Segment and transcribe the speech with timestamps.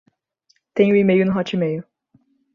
[0.73, 1.85] Tenho e-mail no Hotmail